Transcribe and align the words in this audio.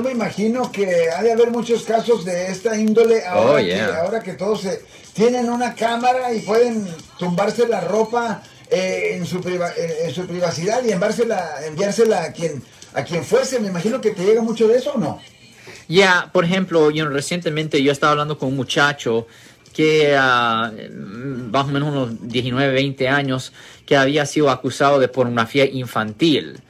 yo 0.00 0.04
me 0.04 0.12
imagino 0.12 0.72
que 0.72 1.10
ha 1.10 1.22
de 1.22 1.32
haber 1.32 1.50
muchos 1.50 1.82
casos 1.82 2.24
de 2.24 2.46
esta 2.50 2.74
índole 2.76 3.24
ahora, 3.26 3.52
Oh, 3.52 3.56
que, 3.56 3.66
yeah. 3.66 4.00
ahora 4.02 4.22
que 4.22 4.32
todos 4.32 4.62
se, 4.62 4.82
tienen 5.12 5.50
una 5.50 5.74
cámara 5.74 6.32
y 6.32 6.40
pueden 6.40 6.88
tumbarse 7.18 7.68
la 7.68 7.82
ropa 7.82 8.42
eh, 8.70 9.16
en, 9.16 9.26
su 9.26 9.40
priva- 9.40 9.72
en, 9.76 10.08
en 10.08 10.14
su 10.14 10.26
privacidad 10.26 10.82
y 10.84 10.92
enviársela, 10.92 11.66
enviársela 11.66 12.24
a 12.24 12.32
quien 12.32 12.62
a 12.94 13.04
quien 13.04 13.24
fuese. 13.24 13.60
Me 13.60 13.68
imagino 13.68 14.00
que 14.00 14.10
te 14.12 14.24
llega 14.24 14.40
mucho 14.42 14.66
de 14.68 14.76
eso 14.78 14.92
o 14.94 14.98
no. 14.98 15.20
Ya, 15.88 16.30
por 16.32 16.44
ejemplo, 16.44 16.90
yo 16.90 17.06
recientemente 17.08 17.82
yo 17.82 17.92
estaba 17.92 18.12
hablando 18.12 18.38
con 18.38 18.48
un 18.48 18.56
muchacho 18.56 19.26
que 19.74 20.16
ah, 20.18 20.72
más 21.52 21.64
o 21.66 21.68
menos 21.68 21.88
unos 21.90 22.28
19, 22.28 22.72
20 22.72 23.08
años, 23.08 23.52
que 23.86 23.96
había 23.96 24.24
sido 24.26 24.50
acusado 24.50 24.98
de 24.98 25.08
pornografía 25.08 25.66
infantil 25.66 26.60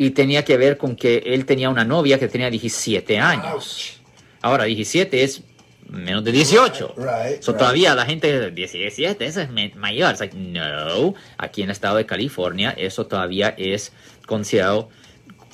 y 0.00 0.12
tenía 0.12 0.46
que 0.46 0.56
ver 0.56 0.78
con 0.78 0.96
que 0.96 1.18
él 1.26 1.44
tenía 1.44 1.68
una 1.68 1.84
novia 1.84 2.18
que 2.18 2.26
tenía 2.26 2.48
17 2.48 3.18
años. 3.18 4.00
Ahora, 4.40 4.64
17 4.64 5.22
es 5.22 5.42
menos 5.90 6.24
de 6.24 6.32
18. 6.32 6.94
Right, 6.96 7.06
right, 7.06 7.42
So, 7.42 7.52
right. 7.52 7.58
Todavía 7.58 7.94
la 7.94 8.06
gente 8.06 8.50
dice 8.50 8.78
17, 8.78 9.26
eso 9.26 9.42
es 9.42 9.50
mayor. 9.76 10.10
It's 10.12 10.20
like, 10.20 10.34
no, 10.34 11.14
aquí 11.36 11.60
en 11.60 11.68
el 11.68 11.72
estado 11.72 11.98
de 11.98 12.06
California 12.06 12.70
eso 12.78 13.08
todavía 13.08 13.54
es 13.58 13.92
considerado 14.24 14.88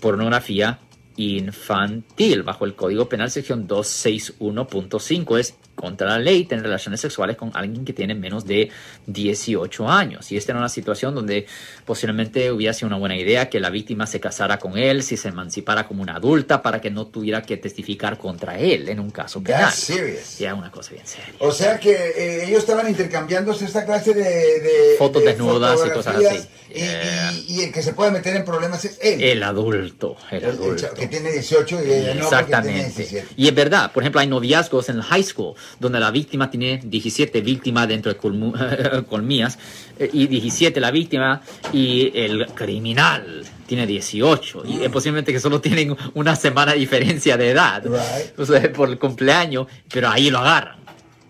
pornografía 0.00 0.78
infantil. 1.16 2.44
Bajo 2.44 2.66
el 2.66 2.76
Código 2.76 3.08
Penal 3.08 3.32
sección 3.32 3.66
261.5 3.66 5.40
es 5.40 5.56
contra 5.76 6.08
la 6.08 6.18
ley 6.18 6.44
tener 6.46 6.64
relaciones 6.64 7.00
sexuales 7.00 7.36
con 7.36 7.52
alguien 7.54 7.84
que 7.84 7.92
tiene 7.92 8.14
menos 8.14 8.44
de 8.46 8.70
18 9.06 9.88
años. 9.88 10.32
Y 10.32 10.36
esta 10.36 10.52
era 10.52 10.58
una 10.58 10.68
situación 10.68 11.14
donde 11.14 11.46
posiblemente 11.84 12.50
hubiera 12.50 12.72
sido 12.72 12.88
una 12.88 12.96
buena 12.98 13.16
idea 13.16 13.48
que 13.48 13.60
la 13.60 13.70
víctima 13.70 14.06
se 14.06 14.18
casara 14.18 14.58
con 14.58 14.76
él, 14.78 15.02
si 15.02 15.16
se 15.16 15.28
emancipara 15.28 15.86
como 15.86 16.02
una 16.02 16.16
adulta 16.16 16.62
para 16.62 16.80
que 16.80 16.90
no 16.90 17.06
tuviera 17.06 17.42
que 17.42 17.56
testificar 17.56 18.18
contra 18.18 18.58
él 18.58 18.88
en 18.88 19.00
un 19.00 19.10
caso 19.10 19.42
penal. 19.42 19.70
Serious. 19.72 20.38
Ya 20.38 20.54
una 20.54 20.70
cosa 20.70 20.92
bien 20.92 21.06
seria. 21.06 21.34
O 21.38 21.52
sea 21.52 21.78
que 21.78 21.92
eh, 21.92 22.44
ellos 22.48 22.60
estaban 22.60 22.88
intercambiándose 22.88 23.64
esta 23.66 23.84
clase 23.84 24.14
de, 24.14 24.22
de- 24.24 24.94
Fotos 24.98 25.22
de 25.22 25.28
desnudas 25.28 25.78
y 25.86 25.90
cosas 25.90 26.16
así. 26.16 26.36
Y, 26.36 26.56
Yeah. 26.76 27.32
y- 27.32 27.44
y 27.48 27.60
el 27.62 27.72
que 27.72 27.80
se 27.80 27.92
puede 27.94 28.10
meter 28.10 28.36
en 28.36 28.44
problemas 28.44 28.84
es 28.84 28.98
él. 29.00 29.22
El 29.22 29.42
adulto, 29.44 30.16
el 30.30 30.42
El- 30.44 30.50
adulto. 30.50 30.92
que 30.94 31.06
tiene 31.06 31.30
18 31.32 31.80
y 31.82 31.90
ella 31.90 31.92
no 31.92 31.96
porque 31.96 32.04
tiene 32.08 32.24
Exactamente. 32.24 32.82
17. 33.02 33.26
Y 33.36 33.48
es 33.48 33.54
verdad, 33.54 33.92
por 33.92 34.02
ejemplo, 34.02 34.20
hay 34.20 34.26
noviazgos 34.26 34.88
en 34.90 34.96
el 34.96 35.02
high 35.02 35.22
school 35.22 35.54
donde 35.80 36.00
la 36.00 36.10
víctima 36.10 36.50
tiene 36.50 36.80
17 36.84 37.40
víctimas 37.40 37.88
dentro 37.88 38.12
de 38.12 38.18
colmillas 39.08 39.58
eh, 39.98 40.10
y 40.12 40.26
17 40.26 40.80
la 40.80 40.90
víctima 40.90 41.40
y 41.72 42.10
el 42.14 42.46
criminal 42.54 43.44
tiene 43.66 43.86
18 43.86 44.62
y 44.66 44.84
es 44.84 44.90
posiblemente 44.90 45.32
que 45.32 45.40
solo 45.40 45.60
tienen 45.60 45.96
una 46.14 46.36
semana 46.36 46.72
de 46.72 46.78
diferencia 46.78 47.36
de 47.36 47.50
edad 47.50 47.84
Right. 47.84 48.38
o 48.38 48.46
sea, 48.46 48.72
por 48.72 48.88
el 48.88 48.98
cumpleaños, 48.98 49.66
pero 49.92 50.08
ahí 50.08 50.30
lo 50.30 50.38
agarran. 50.38 50.76